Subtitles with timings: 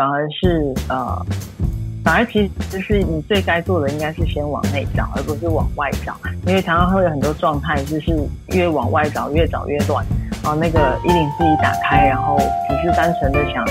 [0.00, 1.26] 反而是呃，
[2.02, 8.16] 反而其实就是你最该做的应该是先往内找，而不是往外找，因为常常会有很多状态，就是
[8.54, 10.02] 越往外找越找越乱。
[10.42, 13.62] 啊，那个一零四一打开，然后只是单纯的想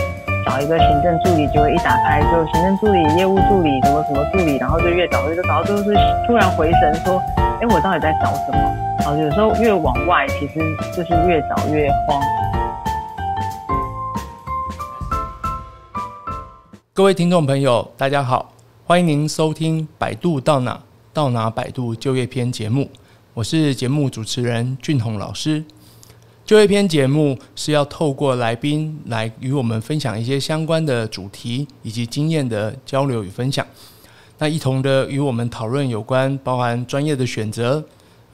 [0.46, 5.96] 找一个行政助理，结果一打开就行政助理、业务助理、什么什么助理，然后就越找越找到最后是
[6.28, 7.20] 突然回神说，
[7.60, 8.60] 哎，我到底在找什么？
[9.04, 10.60] 啊，有时候越往外，其实
[10.96, 12.22] 就是越找越慌。
[17.00, 18.54] 各位听众朋友，大家好，
[18.86, 20.84] 欢迎您收听《百度到哪
[21.14, 22.90] 到哪百度就业篇》节目，
[23.34, 25.64] 我是节目主持人俊宏老师。
[26.46, 33.66] 就业篇节目是要透过来宾来与我们分享一些相关的主题以及经验的交流与分享，
[34.38, 37.82] 那一同的与我们讨论有关包含专业的选择、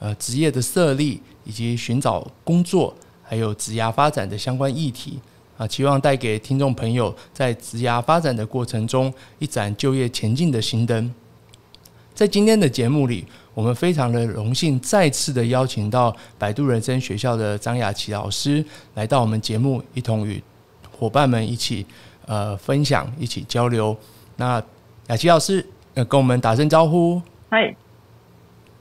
[0.00, 2.92] 呃职业的设立以及寻找工作，
[3.22, 5.20] 还有职涯发展的相关议题。
[5.56, 11.14] 啊，期望带给听众朋友在职涯发展的过程中一盏就业前进的心灯。
[12.14, 20.42] 在今天的节目里，我们非常的荣幸，再次的邀请到百度人生学校的张雅琪老师来到我们节目，一同与
[20.98, 21.86] 伙伴们一起
[22.26, 23.96] 呃分享，一起交流。
[24.36, 24.62] 那
[25.08, 27.20] 雅琪老师呃跟我们打声招呼。
[27.50, 27.74] 嗨，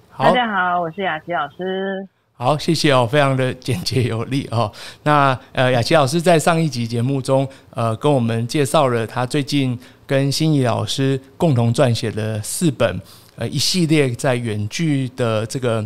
[0.10, 2.08] 好，大家好，我是雅琪老师。
[2.38, 4.70] 好，谢谢哦，非常的简洁有力哦。
[5.04, 13.00] 那呃，雅琪老师在上一集节目中呃跟我们介绍了他最近跟心怡老师共同撰写的四本。
[13.38, 15.86] 呃，一系列在远距的这个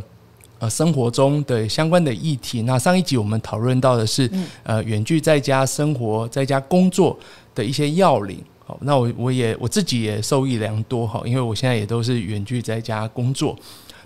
[0.58, 2.63] 呃生活中的相关的议题。
[2.63, 4.28] 那上一集我们讨论到的是，
[4.63, 7.17] 呃，远距在家生活、在家工作
[7.53, 8.44] 的一些要领。
[8.66, 13.56] 好，那我我也我自己也受益良多哈，因为我现在也都是远距在家工作。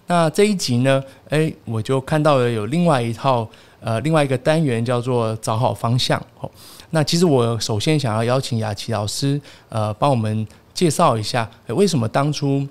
[0.08, 3.48] 那这一集呢，诶，我就看到了有另外一套
[3.80, 6.22] 呃另外一个单元叫做找好方向。
[6.40, 6.50] 哦，
[6.92, 12.68] 那其实我首先想要邀请雅琪老师呃帮我们介绍一下，为什么当初。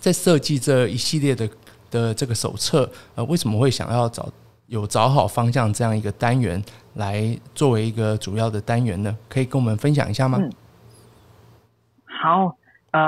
[0.00, 1.48] 在设计这一系列的
[1.90, 4.28] 的这个手册，呃，为什么会想要找
[4.66, 6.62] 有找好方向这样一个单元
[6.96, 9.16] 来作为一个主要的单元呢？
[9.30, 10.38] 可以跟我们分享一下吗？
[12.04, 12.54] 好，
[12.90, 13.00] 呃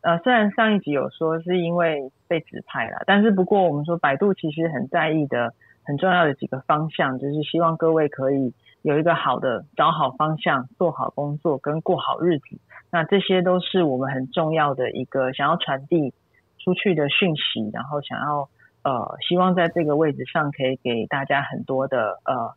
[0.00, 5.52] 呃，虽然上一集有说是因为被指派了，但是不过我们说百度其实很在意的
[5.82, 12.60] 很重要的几个方向，就是希望各位可以有一个好的找好方向，做好工作跟过好日子。
[12.92, 16.14] 那这些都是我们很重要的一个想要传递。
[16.62, 18.46] 出去的讯息，然后想要
[18.84, 22.52] 呃，希望在这个位置上可以给大家很多的呃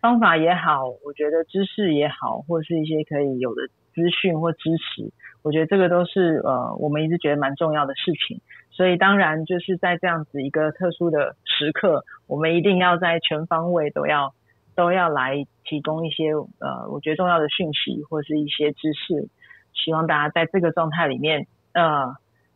[0.00, 3.62] 方法也好，我觉得知识也好，或是一些可以有的
[3.92, 5.10] 资讯或支持，
[5.42, 8.40] 我觉得这个都是呃我们一直觉得蛮重要的事情。
[8.78, 14.32] 所以当然就是在这样子一个特殊的时刻，我们一定要在全方位都要
[14.76, 16.30] 都要来提供一些
[16.60, 19.28] 呃我觉得重要的讯息或是一些知识，
[19.74, 22.14] 希望大家在这个状态里面呃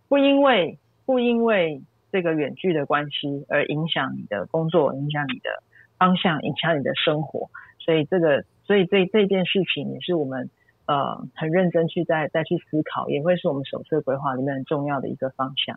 [0.09, 0.79] 不因为。
[1.05, 5.63] 不因为这个远距的关系而影响你的工作，影响你的
[5.99, 7.51] 方向，影响你的生活，
[7.81, 10.49] 所以这个，所以这这件事情也是我们
[10.87, 15.77] 呃很认真去再再去思考，也会是我们手册规划里面很重要的一个方向。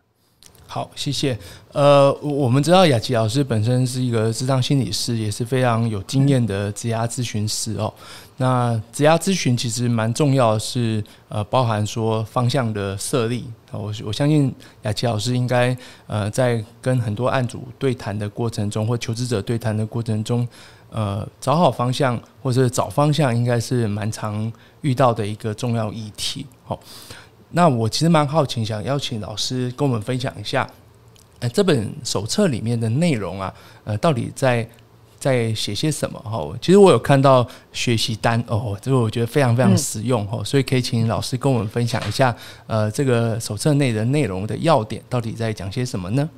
[0.66, 1.38] 好，谢谢。
[1.72, 7.92] 呃，我们知道雅琪老师本身是一个智商心理师，也是非常有经验的职涯咨询师哦。
[8.38, 13.44] 那职涯咨询其实蛮重要是，呃，包含说方向的设立。
[13.70, 15.76] 我我相信雅琪老师应该
[16.06, 20.46] 呃在跟很多案主对谈的过程中，或求职者对谈的过程中，
[20.90, 26.44] 呃，找好方向或者找方向，应该是蛮常遇到的一个重要议题。
[26.64, 26.78] 好。
[27.56, 30.68] 那我其实蛮好奇，想邀请老师跟我们分享一下，
[31.40, 33.50] 呃，这本手册里面的内容啊，
[33.84, 34.68] 呃，到底在
[35.16, 36.18] 在写些什么？
[36.20, 42.36] 哈，其实我有看到学习单哦，这个我觉得非常非常实用哈，所以可以请老师跟我们分享一下，
[42.66, 46.28] 呃，这个手册内的内容的要点到底在讲些什么呢？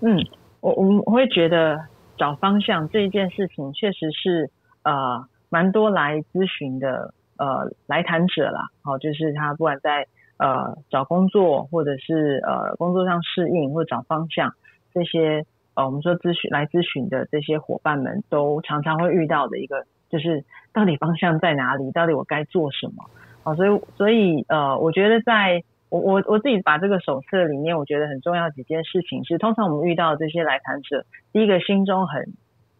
[0.00, 0.18] 嗯，
[0.58, 1.78] 我我我会觉得
[2.18, 4.50] 找方向这一件事情，确实是
[4.82, 7.14] 呃蛮多来咨询的。
[7.40, 10.06] 呃，来谈者啦，好，就是他不管在
[10.36, 14.52] 呃找工作，或者是呃工作上适应，或找方向，
[14.92, 20.44] 这些呃我们说咨询来咨询的这些伙伴们，都常常会遇到的一个，就是
[20.74, 21.90] 到底方向在哪里？
[21.92, 23.08] 到底我该做什么？
[23.42, 32.34] 好，所以所以呃，我觉得在我我我自己把这个手册里面，我觉得很重要几件事情是，通常我们遇到的这些来谈者，第一个心中很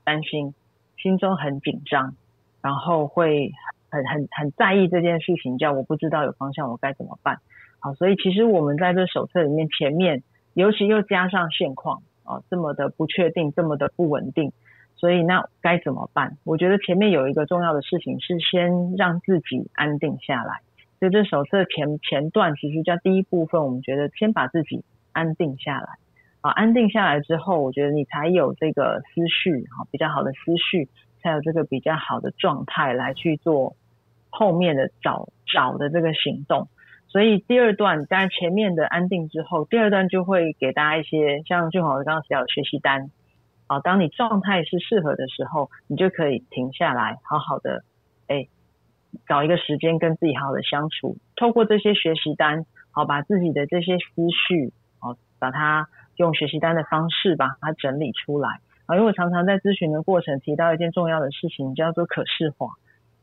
[0.05, 0.53] 担心，
[0.99, 2.13] 心中很紧张，
[2.61, 3.53] 然后会。
[3.91, 7.39] 很很很在意这件事情，叫我不知道有方向，我该怎么办？
[7.81, 10.23] 好，所以其实我们在这手册里面前面，
[10.55, 14.53] 尤其又加上现况啊，这么的不确定，这么的不稳定，
[14.97, 16.37] 所以那该怎么办？
[16.45, 20.61] 我觉得前面有一个重要的事情是先让自己安定下来。
[20.99, 25.89] 所以这手册前前段其实叫第一部分，我们觉得先把自己安定下来。
[26.43, 30.89] 啊，安定下来之后，我觉得你才有这个思绪，哈，比较好的思绪，
[31.23, 33.77] 才有这个比较好的状态来去做
[34.31, 36.69] 后面的找找的这个行动。
[37.09, 43.11] 所以第二段，当然前面的安定之后，第二段就会给大家一些像俊宏刚刚提到的学习单。
[43.67, 47.83] 好，当你状态是适合的时候，你就可以停下来，好好的，
[48.29, 48.47] 哎，
[49.27, 51.17] 找一个时间跟自己好好的相处。
[51.37, 58.61] 透过这些学习单，好，把自己的这些思绪，好，把它用学习单的方式把它整理出来。
[58.87, 62.69] 啊，因为我常常在咨询的过程提到一件重要的事情，叫做可视化。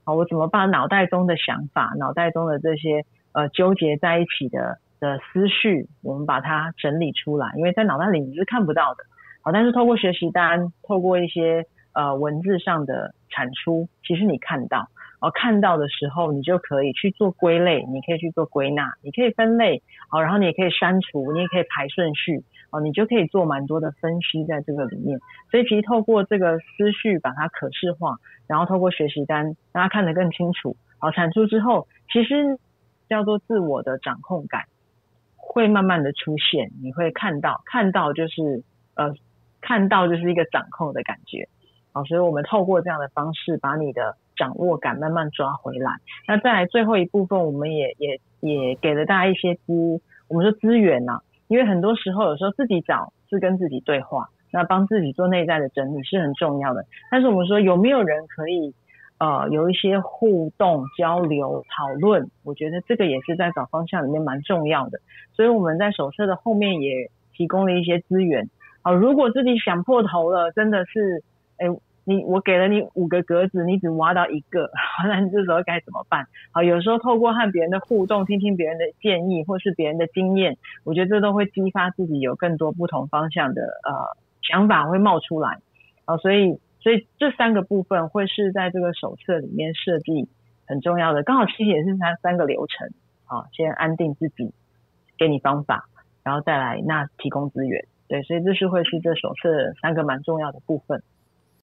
[0.08, 9.04] 好，我怎么把脑袋中的想法、脑袋中的这些呃纠结在一起的的思绪，我们把它整理出来，因为在脑袋里你是看不到的。
[9.42, 14.88] 好但是透过学习单，透过一些呃文字上的产出，其实你看到，
[15.20, 25.20] 哦，看到的时候，你就可以去做归类，你可以去做归纳，你可以分类，好，然后你也可以删除，你也可以排顺序，哦，你就可以做蛮多的分析在这个里面。
[25.52, 28.18] 所以其实透过这个思绪把它可视化，
[28.48, 32.60] 然后透过学习单让它看得更清楚，好，产出之后，其实
[33.08, 34.64] 叫做自我的掌控感
[35.36, 38.64] 会慢慢的出现，你会看到，看到就是
[38.96, 39.14] 呃。
[39.60, 41.50] 看到就是一个掌控的感觉，
[41.92, 45.92] 好，所以我们透过这样的方式，把你的掌握感慢慢抓回来。
[46.28, 50.00] 那再来最后一部分，我们也也也给了大家一些资，
[50.30, 56.86] 我们说资源呐、啊，因为很多时候有时候自己找是跟自己对话，那帮自己做内在的整理是很重要的。
[57.12, 58.74] 但是我们说有没有人可以
[59.18, 62.30] 呃有一些互动交流讨论？
[62.44, 65.00] 我觉得这个也是在找方向里面蛮重要的。
[65.34, 68.50] 所以我们在手册的后面也提供了一些资源。
[68.82, 71.24] 好，如果自己想破头了，真的是，
[71.58, 71.68] 哎，
[72.08, 74.72] 你我给了你五个格子，你只挖到一个，
[75.06, 76.26] 那你这时候该怎么办？
[76.54, 85.60] 好，有时候透过和别人的互动，听听别人的建议，或是别人的经验，我觉得这都会激发自己有更多不同方向的呃想法会冒出来。
[86.06, 90.30] 好，所以所以这三个部分会是在这个手册里面设计
[90.66, 92.90] 很重要的，刚好其实也是三三个流程。
[93.26, 94.54] 好，先安定自己，
[95.18, 95.90] 给你方法，
[96.24, 97.86] 然后再来那提供资源。
[98.08, 101.04] 对，所以这是会是这手册三个蛮重要的部分。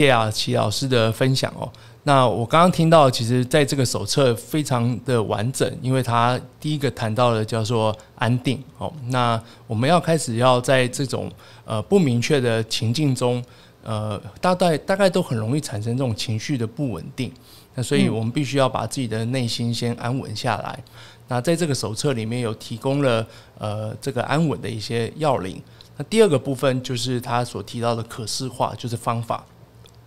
[0.04, 1.72] 谢谢雅琪老师的分享哦。
[2.04, 8.92] 那我刚刚听到，其实在这个手册非常的完整，因为它第一个谈到的叫做安定哦。
[9.08, 11.32] 那我们要开始要在这种
[11.64, 13.42] 呃不明确的情境中，
[13.82, 17.32] 呃，大概大概都很容易产生这种情绪的不稳定。
[17.74, 20.78] 那所以我们必须要把自己的内心先安稳下来。
[20.78, 20.94] 嗯、
[21.30, 23.26] 那在这个手册里面有提供了
[23.58, 25.64] 呃这个安稳的一些要领。
[25.96, 29.42] 那第二个部分就是他所提到的可视化，就是方法。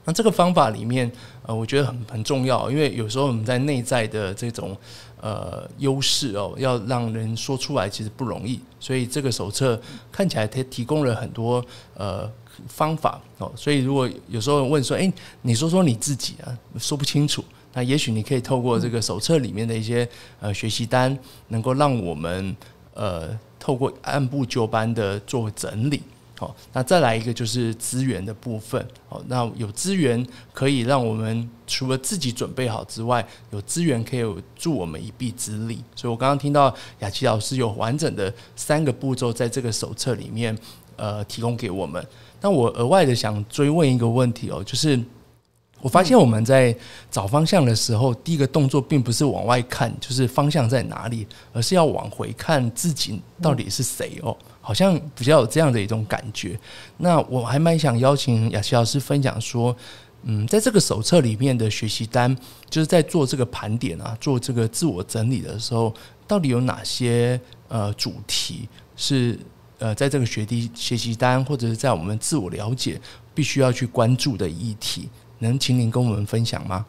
[0.07, 1.11] 那这个方法里面，
[1.43, 4.75] 呃，我觉得很很重要，因为有时候我们在内在的这种
[5.21, 8.61] 呃优势哦，要让人说出来其实不容易。
[8.81, 9.79] 所以这个手册
[10.11, 11.63] 看起来它提供了很多
[11.95, 12.31] 呃
[12.69, 13.53] 方法哦。
[13.55, 15.13] 所以如果有时候问说，诶，
[15.43, 17.45] 你说说你自己啊，说不清楚，
[17.75, 20.09] 那也许你可以透过这个手册里面的一些
[20.41, 21.19] 呃学习单，
[21.49, 22.57] 能够让我们
[22.95, 23.37] 呃。
[23.59, 26.01] 透过按部就班的做整理，
[26.39, 34.23] 好，那再来一个就是资源的部分，好，那有资源可以让我们除了自己准备好之外，有资源可以
[34.55, 35.83] 助我们一臂之力。
[35.95, 40.57] 所以我刚刚听到雅琪老师有完整的三个步骤在这个手册里面，
[40.97, 42.07] 呃，提供给我们。
[42.41, 45.01] 那我额外的想追问一个问题哦，就是。
[45.87, 46.77] 我发现我们在
[47.13, 56.59] 找方向的时候，第一个动作并不是往外看，就是方向在哪里，而是要往回看自己到底是谁哦，好像比较有这样的一种感觉。
[56.97, 59.77] 那我还蛮想邀请雅琪老师分享说，
[60.25, 62.37] 嗯，在这个手册里面的学习单，
[62.69, 65.95] 就是在做这个盘点啊，做这个自我整理的时候，
[66.27, 69.39] 到底有哪些呃主题是
[69.79, 73.01] 呃在这个学习学习单或者是在我们自我了解
[73.33, 75.09] 必须要去关注的议题？
[75.39, 76.87] 能请您跟我们分享吗？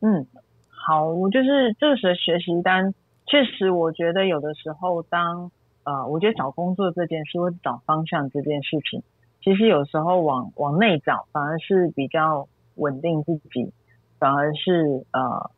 [0.00, 0.26] 嗯，
[0.68, 2.94] 好，我就是这个时候学习单，
[3.26, 5.50] 确实我觉得有的时候当
[5.84, 9.02] 呃，我觉得找工作这件事或者找方向这件事情，
[9.42, 13.72] 其实有时候往往内找反而是比较稳定自己，
[14.18, 15.50] 反而是呃，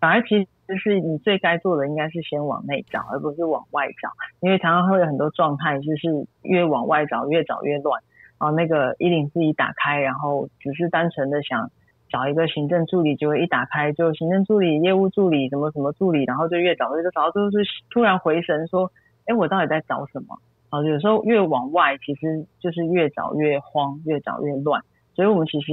[0.00, 8.02] 反而其实就是你最该做的应该是先往内找，而不是往外找，因为常常会有很多状态就是越往外找越找越乱。
[8.42, 11.70] 哦，那个一零四一打开，然后只是单纯的想
[12.10, 17.58] 找一个行政助理，结果一打开就行政助理、业务助理、什么什么助理，然后就越找越找到最后就
[17.88, 18.90] 突然回神说，
[19.26, 20.40] 哎，我到底在找什么？
[20.70, 24.82] 啊，有时候越往外，其实就是越找越慌，越找越乱。
[25.14, 25.72] 所以我们其实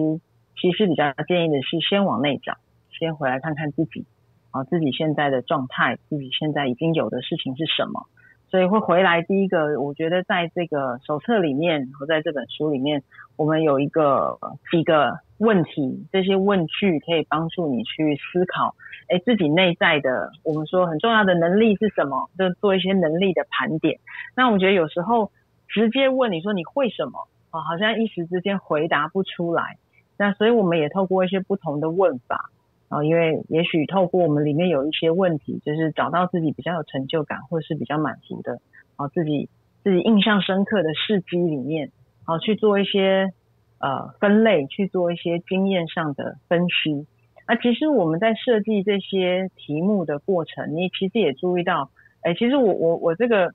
[0.61, 2.53] 其实比较建议的是先往内找，
[2.99, 4.05] 先回来看看自己
[4.51, 8.05] 啊，自己现在的状态，自己现在已经有的事情是什么。
[8.50, 9.22] 所以会回来。
[9.22, 13.03] 第一个，我觉得在这个手册里面和在这本书里面，
[13.36, 14.39] 我们有一个
[14.72, 18.75] 几个问题，这些问句可以帮助你去思考，
[19.08, 22.29] 哎，自己内在的我们说很重要的能力是什么？
[22.38, 24.00] 就做一些能力的盘点。
[24.36, 25.32] 那我觉得有时候
[25.68, 29.77] 直接问你说你会什么啊，好像一时之间回答不出来。
[30.18, 32.50] 那所以我们也透过一些不同的问法。
[32.89, 38.60] 啊，因为也许透过我们里面有一些问题，就是找到自己比较有成就感或者是比较满足的，
[38.98, 39.48] 啊，自己
[39.84, 41.91] 自己印象深刻的事迹里面，
[42.25, 43.31] 啊，去做一些
[43.79, 47.08] 呃分类，去做一些经验上的分析。
[47.46, 51.91] 啊，其实我们在设计这些题目的过程，你其实也注意到，
[52.22, 53.53] 哎，其实我我我这个。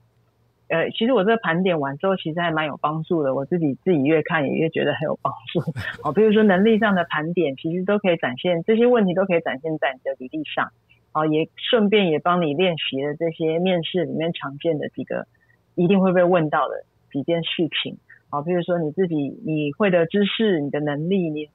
[0.67, 3.35] 呃，其实我这个盘点完之后，其实还蛮有帮助的。
[3.35, 5.59] 我自己自己越看也越觉得很有帮助。
[6.03, 10.71] 哦，比如说能力上的盘点，其实都可以展现这些问题，都可以展现在你的履历上。
[11.13, 15.27] 哦，也顺便也帮你练习了这些面试里面常见的几个
[15.75, 17.97] 一定会被问到的几件事情。
[18.31, 21.47] 哦，比如说你自己你会的知识、你的能力、你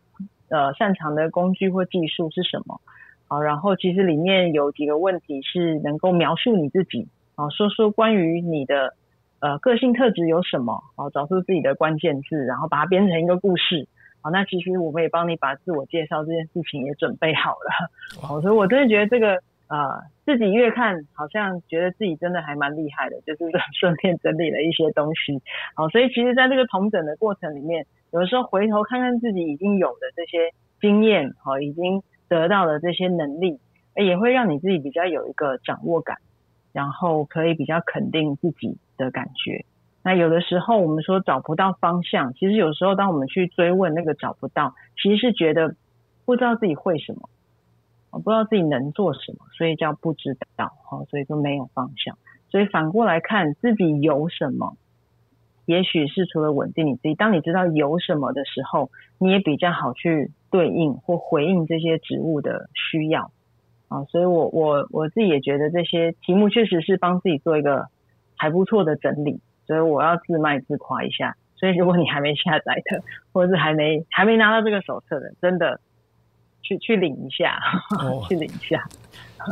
[0.48, 2.80] 呃擅长的工具或技术是什么？
[3.26, 7.08] 好，然后其实里面有几个问题是能够描述你自己。
[7.40, 8.94] 啊，说说关于你的。
[9.42, 10.82] 呃，个性特质有什么？
[10.96, 13.88] 哦，找出自己的关键字，然后把它编成一个故事。
[14.20, 18.20] 好，那其实我们也帮你把自我介绍这件事情也准备好了。
[18.20, 25.40] 好，所以我真的觉得这个呃，自己越看，好像觉得自己真的还蛮厉害的，就是顺便整理了一些东西。
[25.74, 33.58] 好，所以其实在这个同整的过程里面，有的时候回头看看自己已经有的这些经验，好，已经得到的这些能力，
[33.96, 36.18] 也会让你自己比较有一个掌握感。
[36.72, 39.64] 然后可以比较肯定自己的感觉。
[40.02, 45.74] 那有的时候我们说找不到方向，其实有时候当我们去追问那个找不到，其实是觉得
[46.24, 47.28] 不知道自己会什么，
[48.10, 50.72] 不知道自己能做什么，所以叫不知道，
[51.10, 52.16] 所以就没有方向。
[52.48, 54.76] 所以反过来看自己有什么，
[55.66, 63.30] 也许是除了稳定你自己，当你知道有什么的时候，你也比较好去对应或回应这些植物的需要。
[63.90, 67.86] 啊，所以我我我自己也觉得这些题目确实是帮自己做一个
[68.36, 71.36] 还不错的整理，所以我要自卖自夸一下。
[71.56, 75.80] 所以如果你还没下载的，或者是还没还没拿到这个手册的，真的
[76.62, 77.58] 去去领一下，
[77.98, 78.88] 哦、去领一下。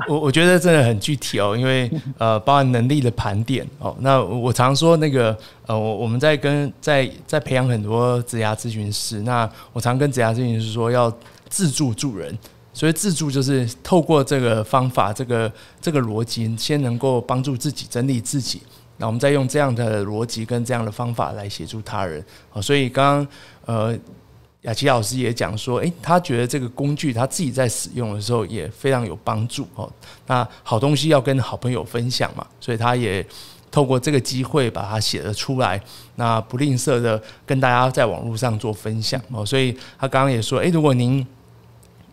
[0.06, 3.96] 我我觉得真的很具体哦，因为 呃，包含能力的盘点哦。
[4.00, 11.12] 那我常说那个呃，我我们在跟在在培养很多职涯咨询师，那我常跟职涯咨询师说要
[11.48, 12.38] 自助助人。
[12.78, 18.62] 所以自助就是透过这个方法，这个这个逻辑，先能够帮助自己整理自己，
[18.98, 22.24] 那我们再用这样的逻辑跟这样的方法来协助他人。
[22.50, 23.28] 好，所以刚刚
[23.64, 23.98] 呃
[24.62, 29.92] 雅琪老师也讲说，诶，他觉得这个工具他自己在使用的时候也非常有帮助哦。
[30.28, 33.26] 那好东西要跟好朋友分享嘛，所以他也
[33.72, 35.82] 透过这个机会把它写了出来，
[36.14, 39.44] 那不吝啬的跟大家在网络上做分享哦。
[39.44, 41.26] 所以他刚刚也说，诶，如果您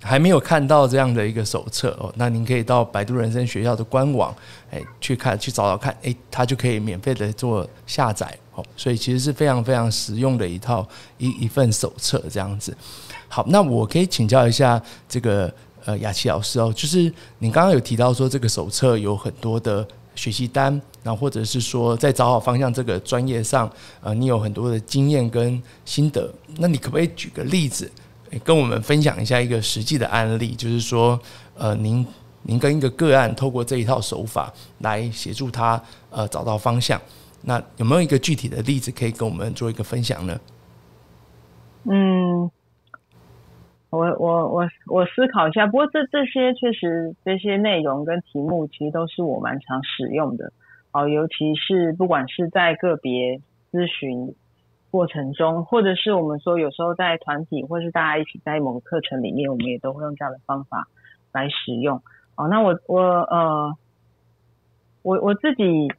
[0.06, 4.34] 还没有看到这样的一个手册哦，那您可以到百度人生学校的官网，
[4.70, 12.78] 哎，去看去找找看，哎，它就可以免费的做下载哦，所以其实是非常非常实用的一套一一份手册这样子。
[13.28, 15.52] 好，那我可以请教一下这个
[15.86, 23.68] 呃雅琪老师哦，就是您刚刚有提到说这个手册有很多的学习单，然后或者是说在找好方向这个专业上，
[24.02, 27.92] 呃，你有很多的经验跟心得，那你可不可以举个例子？
[28.44, 31.20] 跟我们分享一下一个实际的案例，就是说，
[31.58, 32.06] 呃，您
[32.44, 37.00] 您跟一个个案透过这一套手法来协助他呃找到方向，
[37.44, 40.40] 那有没有一个具体的例子可以跟我们做一个分享呢？
[41.84, 42.50] 嗯，
[43.90, 50.52] 我我我我思考一下，不过这这些确实这些内容跟题目其实都是我蛮常使用的，
[50.92, 53.40] 哦，尤其是不管是在个别
[53.72, 54.36] 咨询。
[54.96, 60.88] 过程中，或者是我们说有时候在团体，或是大家一起在某个课程里面，我们也都会用这样的方法
[61.34, 62.02] 来使用。
[62.38, 63.78] 哦，那我我呃，
[65.02, 65.92] 我我自己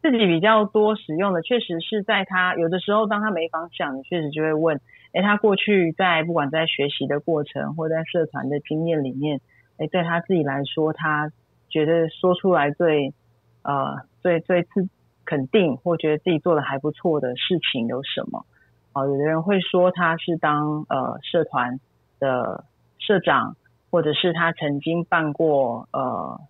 [0.00, 4.80] 自己比较多使用的，确实是在他有的时候，当他没方向，你确实就会问，
[5.12, 9.42] 诶，他过去在不管在学习的过程，或在社团的经验里面，
[9.76, 11.30] 诶，对他自己来说，他
[11.68, 13.12] 觉得说出来最
[13.64, 14.88] 呃最最自。
[15.28, 18.46] 肯定或觉得自己做的还不错的事情有什么？
[18.94, 21.78] 哦，有的人会说他是当呃社团
[22.18, 22.64] 的
[22.98, 23.54] 社长，
[23.90, 26.40] 或者是他曾经办过呃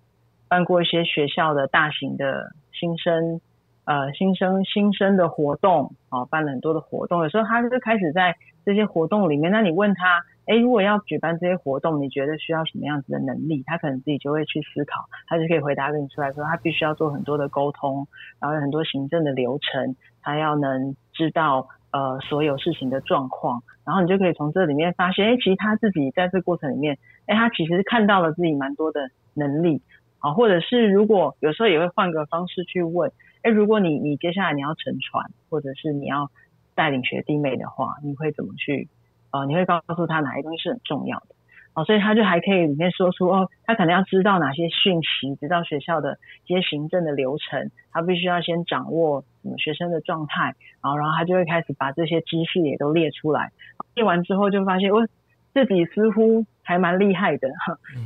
[0.46, 3.40] 办过一些学校的大型的新生
[3.84, 13.62] 呃新生新生的活动，哦，办了很多的活动，有时候他就开始在这些活动里面，那你问他，哎，如果要举办这些活动，你觉得需要什么样子的能力？
[13.66, 18.08] 他可能自己就会去思考，他就可以回答跟你出来说，他必须要做很多的沟通，
[18.40, 29.82] 然后有很多行政的流程，他要能知道呃所有事情的状况，然后你就可以从这里面发现，哎，其实他自己在这过程里面，哎，他其实看到了自己蛮多的能力。
[30.20, 33.12] 啊，或者是如果有时候也会换个方式去问，
[33.42, 36.28] 哎，如果你你接下来你要乘船，或者是你要
[36.74, 38.88] 带领学弟妹的话，你会怎么去？
[39.30, 41.34] 呃，你会告诉他哪些东西是很重要的？
[41.74, 53.52] 哦，所以他就还可以里面说出哦，他可能要知道哪些讯息，知道学校的一些行政的流程，他必须要先掌握什么学生的状态，然后然后他就会开始把这些知识也都列出来，
[53.94, 55.06] 列完之后就发现，哦，
[55.52, 56.44] 自己似乎。
[56.68, 57.48] 还蛮厉害的，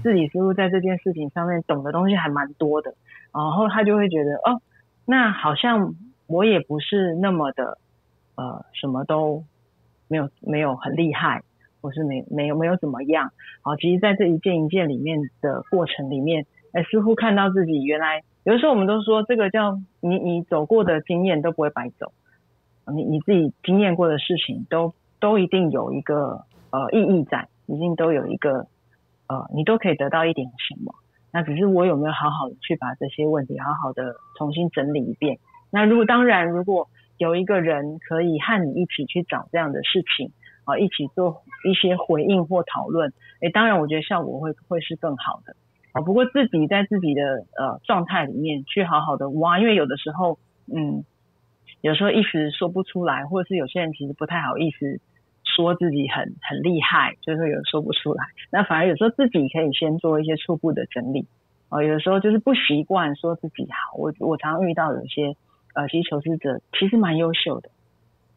[0.05, 2.95] 自己似乎在这件事情上面懂的东西还蛮多的，
[3.35, 4.63] 然后他就会觉得哦，
[5.05, 5.97] 那好像
[6.29, 7.77] 我也不是那么的
[8.37, 9.43] 呃，什么都
[10.13, 11.43] 没有没有很厉害，
[11.81, 13.31] 或是没没有没有怎么样，
[13.63, 22.13] 好，其实在这一件一件里面的过程里面，哎，似乎看到自己原来有的时候我们都说这个叫你你走过的经验都不会白走，
[22.95, 27.49] 你你自己经验过的事情都都一定有一个呃意义在。
[27.67, 28.67] 一定都有一个，
[29.29, 30.93] 呃，你都可以得到一点什么。
[31.33, 35.39] 那只是我有没有好好的去把这些问题好好的重新整理一遍？
[35.71, 36.89] 那如果当然，如果
[37.23, 40.33] 有一个人可以和你一起去找这样的事情，
[40.65, 45.55] 啊，一起做一些回应或讨论，诶，当然我觉得效果会会是更好的。
[45.93, 51.05] 啊，不过自己在自己的呃状态里面去好好的挖，因为有的时候，嗯，
[51.81, 55.01] 有时候一时说不出来，或者是有些人其实不太好意思。
[55.45, 58.25] 说自己很很厉害，就是有说不出来。
[58.51, 61.27] 那反而有时候自己可以先做一些初步的整理。
[61.69, 63.99] 啊，有的时候就是不习惯说自己好。
[63.99, 65.37] 我我常常遇到有些
[65.75, 67.71] 呃，其实求职者其实蛮优秀的，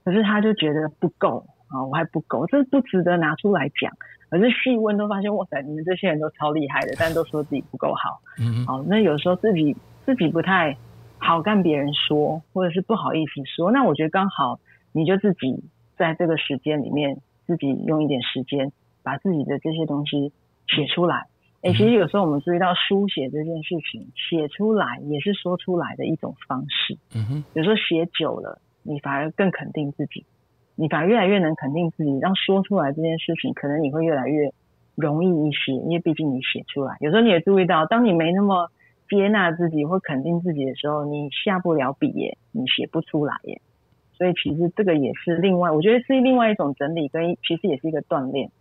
[0.04, 3.92] 可是他就觉得不够啊，我还不够，这不值得拿出来讲。
[4.30, 8.20] 可是细问都发现，哇塞，你们这些人都超厉害的，但都说自己不够好。
[8.40, 9.76] 嗯，好，那有时候自己
[10.06, 10.76] 自己不太
[11.18, 13.72] 好跟别人说，或者是不好意思说。
[13.72, 14.60] 那我觉得刚好
[14.92, 15.64] 你就自己。
[15.98, 20.34] 在这个时间里面，自己用一点时间把自己的这些东西
[20.68, 21.28] 写出来。
[21.66, 26.96] 哎、欸，其实有时候我们注意到书写这件事情，写出来也是说出来的一种方式。
[27.16, 30.24] 嗯哼，有时候写久了，你反而更肯定自己，
[30.76, 34.52] 你反而越来越能肯定自己，让说出来这件事情，可能你会越来越
[34.94, 36.98] 容易一些，因为毕竟你写出来。
[37.00, 38.70] 有时候你也注意到，当你没那么
[39.10, 43.60] 接纳自己或肯定自己的时候，你下不了笔耶，你写不出来耶。
[44.14, 48.52] 所以其实这个也是另外，我觉得是另外一种整理，跟其实也是一个锻炼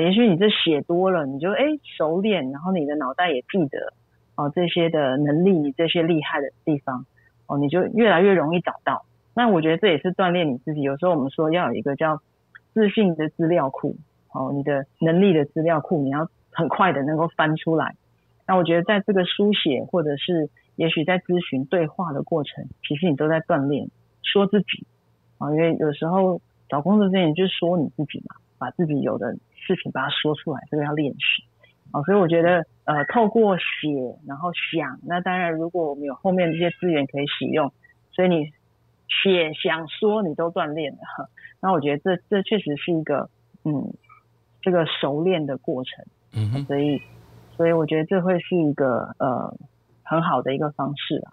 [0.00, 1.64] 也许你这写多了，你就哎
[1.96, 3.92] 熟练，然后你的脑袋也记得
[4.34, 7.06] 哦这些的能力，你这些厉害的地方
[7.46, 9.04] 哦，你就越来越容易找到。
[9.34, 10.82] 那我觉得这也是锻炼你自己。
[10.82, 12.20] 有时候我们说要有一个叫
[12.72, 13.96] 自信的资料库
[14.32, 17.94] 哦，你的能力的资料库，你要很快的能够翻出来。
[18.46, 23.88] 那我觉得在这个书写或者是也许在咨询对话的过程，其实你都在锻炼
[24.22, 24.86] 说自己。
[25.38, 31.44] 啊，因为有时候找工作之前就说你自己嘛，把自己有的事情把它说出来，这个要练习。
[31.92, 33.64] 哦，所以我觉得呃，透过写
[34.26, 37.72] 然后想，那当然如果我们有后面这些资源可以使用，
[38.12, 38.52] 所以你
[39.08, 40.98] 写想说你都锻炼了。
[41.60, 43.30] 那我觉得这这确实是一个
[43.64, 43.94] 嗯，
[44.62, 46.04] 这个熟练的过程。
[46.32, 47.00] 嗯哼，所以
[47.56, 49.56] 所以我觉得这会是一个呃
[50.02, 51.32] 很好的一个方式啊。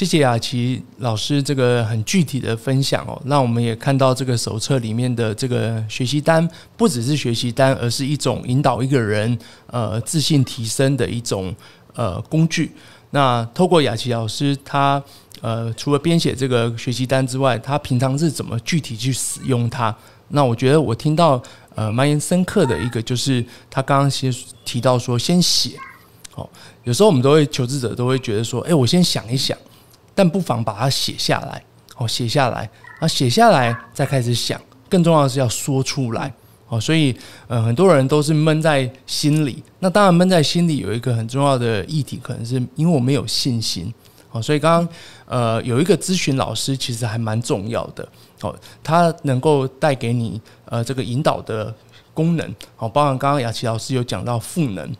[0.00, 11.54] 谢谢雅琪老师这个很具体的分享哦，那我们也看到这个手册里面的这个学习单，不只是学习单，而是一种引导一个人呃自信提升的一种
[11.92, 12.72] 呃工具。
[13.10, 15.02] 那透过雅琪老师，他
[15.42, 19.94] 呃除了编写这个学习单之外，他平常是怎么具体去使用它？
[20.28, 21.42] 那我觉得我听到
[21.74, 24.34] 呃蛮深刻的一个就是他刚刚先
[24.64, 25.72] 提到说先写，
[26.36, 26.48] 哦，
[26.84, 29.54] 有时候我们都会求职者都会觉得说，哎，我先想一想。
[30.20, 31.64] 但不妨把它写下来，
[31.96, 34.60] 哦，写下来，啊，写下来再开始想。
[34.86, 36.30] 更重要的是要说出来，
[36.68, 37.16] 哦，所以，
[37.48, 39.64] 呃，很多人都是闷在心里。
[39.78, 43.90] 那当然，闷在心里有一个很重要的议题，可能是因为我没有信心，
[44.30, 48.06] 哦，所以刚刚，呃，有一个咨询老师其实还蛮重要的，
[48.42, 51.74] 哦，他能够带给你，呃，这个引导的
[52.12, 54.94] 功能，哦，包含刚刚雅琪老师有讲到赋能。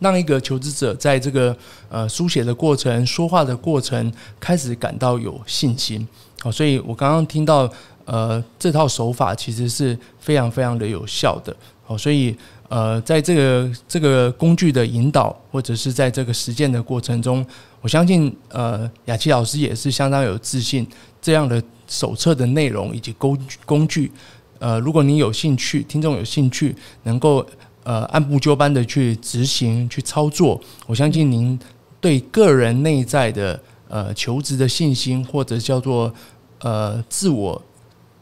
[0.00, 1.56] 让一个求职者在这个
[1.88, 6.06] 呃书写的过程、说话的过程开始感到有信心，
[6.40, 7.70] 好，所以我刚刚听到
[8.04, 11.54] 呃这套手法其实是非常非常的有效的，
[11.86, 12.36] 哦，所以
[12.68, 17.44] 呃，在这个这个工具的引导，或者是在这个实践的过程中，
[17.80, 20.86] 我相信呃，雅琪老师也是相当有自信，
[21.20, 24.12] 这样的手册的内容以及工工具，
[24.58, 27.44] 呃，如果你有兴趣，听众有兴趣，能够
[27.88, 31.58] 呃按部就班的去执行去操作，我相信您
[32.00, 36.12] 对个人内在的呃求职的信心，或者叫做
[36.60, 37.60] 呃自我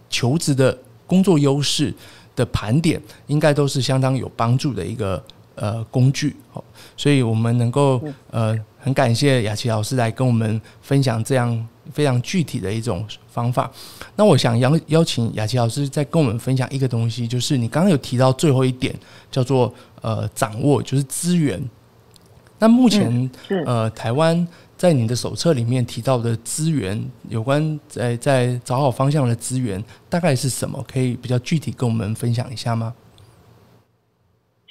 [0.09, 1.92] 求职的工作优势。
[2.37, 5.24] 的盘点应该都是相当有帮助的一个
[5.55, 6.62] 呃工具，好，
[6.94, 7.98] 所以我们能够
[8.31, 13.70] 呃很感谢雅琪老师来跟我们分享这样非常具体的一种方法。
[14.16, 18.94] 那我想邀邀请雅琪老师再跟我们分享一个东西，就是你刚刚有提到最后一点
[19.31, 19.72] 叫做
[20.03, 21.62] 呃掌握，就是资源。
[22.59, 23.31] 那目前
[23.64, 24.46] 呃台湾。
[24.77, 30.85] 在你的手册里面提到的资源，有关在在找好方向的资源，大概是什么？
[30.87, 32.92] 可以比较具体跟我们分享一下吗？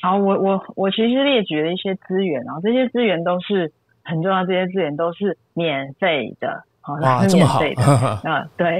[0.01, 3.73] 好，我我我其实列举了一些资源，然后这些资源都是
[4.03, 8.79] 很重要，这些资源都是免费的，好，哇，是免费的，这么好 啊，对，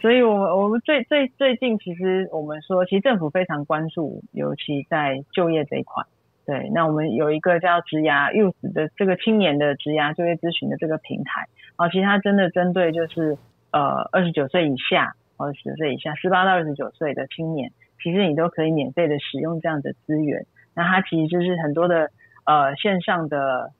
[0.00, 6.04] 所以我们我们最最最近，其实我们说，其实政府非常关注，尤其在就业这一块。
[6.46, 13.36] 对，那我们有一个叫职涯 Youth 的这个青年的职涯就业咨询的这个平台，啊，其实它真的针对就是
[13.72, 20.46] 呃二十九岁以下，或者十岁以下，十八到二十九岁的青年，其实你都可以免费的使用这样的资源。
[20.74, 22.10] 那它其实就是很多的
[22.44, 23.72] 呃线上的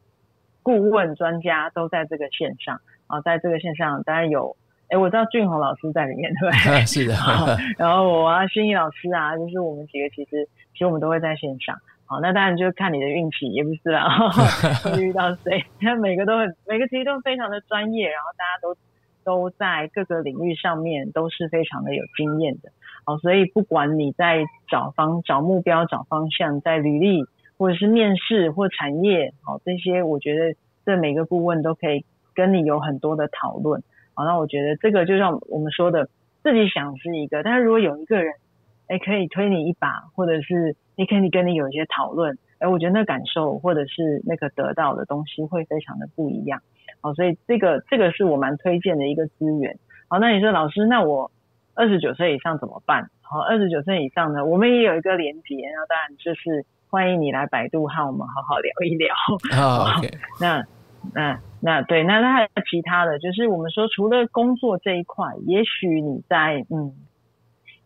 [0.64, 2.80] 顾问专家都在这个线上，
[3.12, 4.56] 啊，在这个线上当然有，
[4.88, 6.80] 哎，我知道俊宏老师在里面，对不对？
[6.88, 7.14] 是的。
[7.76, 11.76] 然后我啊，心怡老师啊，就是我们几个其实其实我们都会在线上。
[12.06, 14.08] 好，那当然就看你的运气，也不是啦，
[14.82, 15.62] 会遇到谁？
[15.80, 18.74] 那每个都很，每个其实都非常的专业，然后大家都
[19.24, 22.70] 都在各个领域上面都是非常的有经验的。
[23.04, 27.24] 好，所以不管你在找方、找目标、找方向，在履历
[27.58, 30.54] 或者是面试或产业，好，这些我觉得
[30.86, 33.82] 这每个顾问都可以跟你有很多的讨论。
[34.14, 36.08] 好，那我觉得这个就像我们说的，
[36.42, 38.34] 自己想是一个，但是如果有一个人，
[38.88, 40.76] 哎，可以推你一把，或者是。
[40.94, 46.60] 你可以跟你有一些讨论，哎，我觉得那感受或者是那个得到的东西会非常的不一样，
[47.00, 49.78] 好，所以这个这个是我蛮推荐的一个资源。
[50.08, 51.30] 好，那你说老师，那我
[51.74, 53.08] 二十九岁以上怎么办？
[53.22, 59.14] 好，二十九岁以上呢，我们也有一个连结，那当然就是欢迎你来百度和我们好好聊一聊。
[59.56, 60.12] Oh, okay.
[60.38, 60.62] 那
[61.14, 66.94] 那那对，那他还有其他的就是我们说除了工作这一块，也许你在嗯。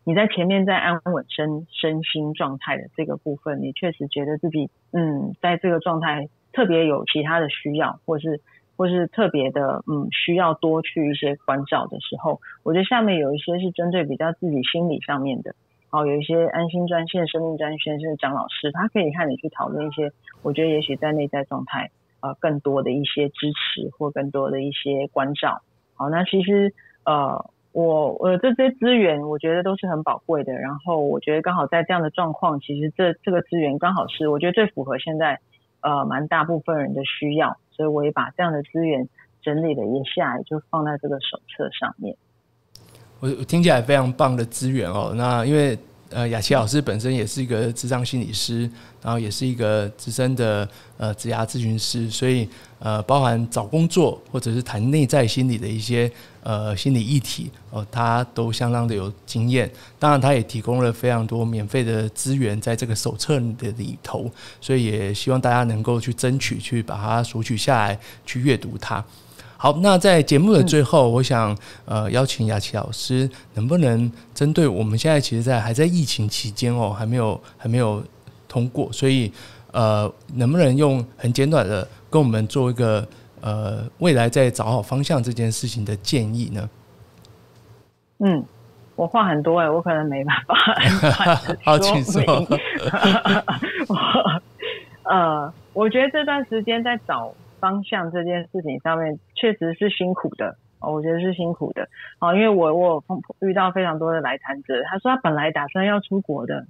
[0.03, 8.39] 你在前面在安稳身身心状态的这个部分，你确实觉得自己嗯，在这个状态特别有其他的需要，或是
[8.77, 15.53] 或是特别的嗯，需要多去一些关照的时候，我觉得下面有一些是针对比较自己心理上面的，
[15.91, 25.61] 哦，有一些安心专线、生命专线是张老师，他可以和你去讨论一些，我觉得也许在内在状态呃更多的一些支持或更多的一些关照。
[25.93, 26.73] 好，那其实
[27.05, 27.49] 呃。
[27.73, 30.51] 我我这些资源，我觉得都是很宝贵的。
[30.53, 35.39] 然后我觉得刚好在这样的状况，其实这这个资源刚好是我觉得最符合现在
[35.81, 39.07] 呃蛮大部分人的需要，所以我也把这样的资源
[39.43, 42.15] 整理了一下，就放在这个手册上面。
[43.19, 45.13] 我我听起来非常棒的资源哦。
[45.15, 45.77] 那因为。
[46.09, 48.61] 呃，雅琪老师本身也是一个智商心理师，
[49.01, 50.67] 然后也是一个资深的
[50.97, 52.47] 呃职涯咨询师，所以
[52.79, 56.09] 呃，包含找工作或者是谈内在心理的一些
[56.43, 59.69] 呃心理议题哦，他都相当的有经验。
[59.99, 69.03] 当然，他也提供了非常多免费的资源在这个手册的里头，所以也希望大家能够去争取，去把它索取下来，去阅读它。
[69.59, 78.03] 好，那在节目的最后，我想呃邀请雅琪老师，能不能针对我们现在其实在还在疫情期间哦，还没有还没有
[78.47, 79.33] 通过，所以
[79.71, 83.03] 呃能不能用很简短的跟我们做一个
[83.41, 86.69] 呃未来在找好方向这件事情的建议呢？
[88.19, 88.45] 嗯，
[88.95, 90.55] 我话很多哎，我可能没办法。
[91.65, 92.21] 好，请说。
[93.89, 93.97] 我
[95.09, 97.33] 呃，我觉得这段时间在找。
[97.59, 101.87] 方向这件事情上面确实是辛苦的，我觉得是辛苦的。
[102.19, 103.03] 哦，因为我我
[103.41, 106.65] 遇到非常多的来谈者，他说他本来打算要出国的，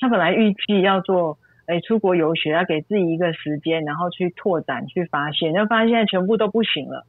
[0.00, 7.06] 他本来预计要做诶出国游学，要给自己一个时间，然后去拓展、去发现，就发现现在全部都不行了。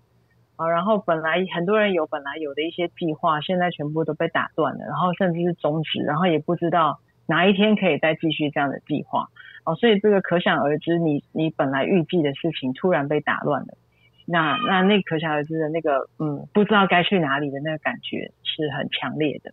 [0.56, 9.30] 啊，然后本来很多人有本来有的一些计划，现在全部都被打断了，然后甚至是终止，然后也不知道哪一天可以再继续这样的计划。
[9.70, 13.78] 哦，所以这个可想而知你，你你本来预计的事情突然被打乱了，
[14.26, 19.52] 那那那可想而知的那个嗯，不知道该去哪里的那个感觉是很强烈的。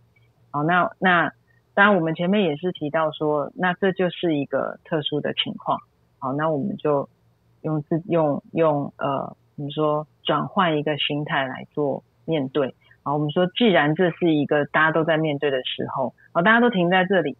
[0.50, 1.30] 好，那那
[1.74, 5.78] 当然我们前面也是提到说，那这就是一个特殊的情况。
[6.18, 7.06] 好，那我们就
[7.60, 12.74] 用自用用呃，我们说转换一个心态来做面对。
[13.02, 17.36] 好，我们说既然这是一个大家都在面对的时候，好，大家都停在这里，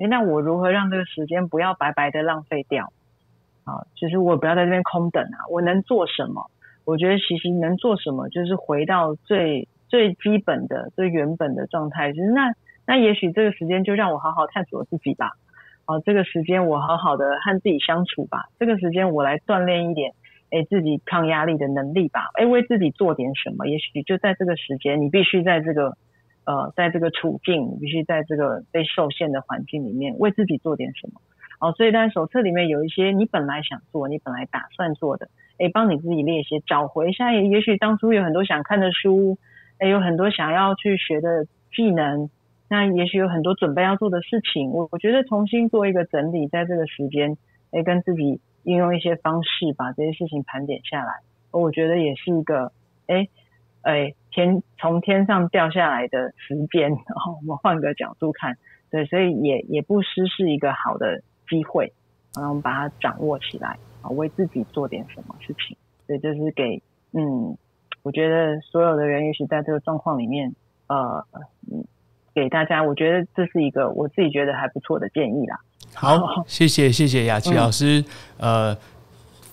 [0.00, 2.90] 诶，那我如何让这个时间不要白白的浪费掉？
[3.64, 6.50] 啊，就是我不要在这边空等啊，我能做什么？
[6.86, 12.12] 我觉得其实能做什么，就是回到最最基本的、最原本的状态。
[12.12, 12.54] 就是那
[12.86, 15.32] 那也许这个时间就让我好好探索自己吧。
[15.84, 18.46] 啊，这个时间我好好的和自己相处吧。
[18.58, 20.14] 这个时间我来锻炼一点，
[20.50, 22.30] 哎，自己抗压力的能力吧。
[22.34, 23.66] 哎，为自己做点什么。
[23.66, 25.96] 也许就在这个时间，你必须在这个
[26.44, 31.20] 呃，在这个处境，必须在这个被受限的环境里面，为自己做点什么。
[31.60, 37.32] 哦，所以当然手册里面有一些你本来想做、你本来打算做的，诶，帮你自己列一些，找回一下。
[37.34, 39.36] 也也许当初有很多想看的书，
[39.78, 41.44] 诶，有很多想要去学的
[41.76, 42.30] 技能，
[42.68, 44.70] 那也许有很多准备要做的事情。
[44.70, 47.36] 我我觉得重新做一个整理，在这个时间，
[47.72, 51.12] 诶，跟自己运用一些方式把这些事情盘点下来，
[51.50, 52.72] 我觉得也是一个，
[53.06, 53.28] 诶，
[53.82, 56.88] 诶，天从天上掉下来的时间。
[56.90, 58.56] 然 后我们换个角度看，
[58.90, 61.22] 对，所以也也不失是一个好的。
[61.48, 61.92] 机会，
[62.36, 65.76] 然后我们把它掌握起来啊，为自己做点什么事情。
[66.06, 66.80] 所以就是给，
[67.12, 67.58] 嗯，
[68.04, 70.54] 我觉得所有的人也许在这个状况里面，
[70.86, 71.26] 呃，
[71.72, 71.84] 嗯，
[72.32, 75.58] 给大家，我觉得这是一个我自己觉得还不错的建议啦。
[75.92, 78.04] 好， 谢谢谢谢雅琪老师，
[78.38, 78.78] 嗯、呃，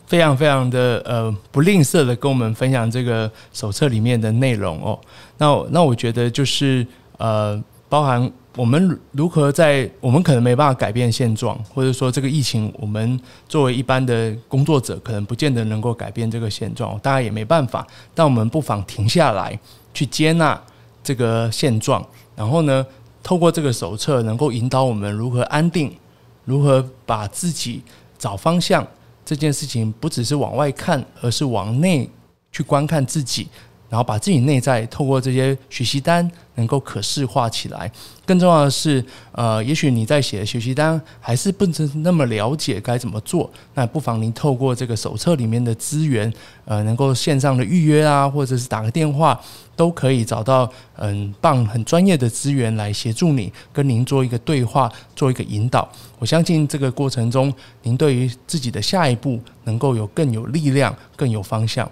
[0.07, 4.99] 非常非常的呃不吝啬的跟我们分享这个手册里面的内容哦。
[5.37, 6.85] 那那我觉得就是
[7.17, 8.31] 呃包含。
[8.57, 17.85] 我们如何在我们可能没办法改变现状，或者说这个疫情，我们作为一般的工作者，可能不见得能够改变这个现状，大家也没办法。
[18.15, 19.59] 但我们不妨停下来，
[19.93, 20.59] 去接纳
[21.03, 22.03] 这个现状，
[22.35, 22.83] 然后呢，
[23.21, 25.95] 透过这个手册，能够引导我们如何安定，
[26.43, 27.83] 如何把自己
[28.17, 28.83] 找方向。
[29.27, 32.09] 这件事情不只是往外看，而是往内
[32.49, 33.49] 去观看自己。
[33.89, 37.91] 然后把自己内在透过这些学习单能够可视化起来。
[38.25, 46.31] 更重要的是，呃，也许你在写的学习单还是不是那么了解该怎么做，那不妨您透过这个手册里面的资源，
[46.65, 49.39] 呃，能够线上的预约啊，或者是打个电话，
[49.77, 55.87] 都可以找到很棒、很专业的资源来协助你，跟您做一个对话，做一个引导。
[56.19, 61.89] 我相信这个过程中，您对于自己的下一步能够有更有力量、更有方向。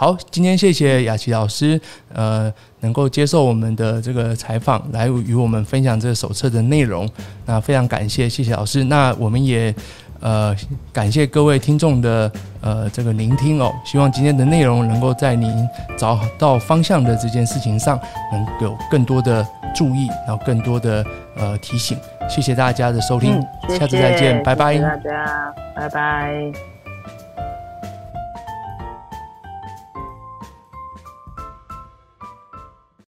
[0.00, 1.80] 好，今天谢谢雅琪老师，
[2.14, 7.10] 呃，能够接受我们的这个采访，来与我们分享这个手册的内容。
[7.44, 8.84] 那非常感谢，谢谢老师。
[8.84, 9.74] 那我们也
[10.20, 10.54] 呃
[10.92, 12.30] 感谢各位听众的
[12.60, 13.74] 呃这个聆听哦。
[13.84, 17.98] 希望今天的内容能够在您找到方向的这件事情上，
[18.30, 21.04] 能有更多的注意，然后更多的
[21.36, 21.98] 呃提醒。
[22.30, 24.74] 谢谢大家的收听，嗯、谢谢，下次再见，拜拜。
[24.74, 26.77] 谢谢大家，拜拜。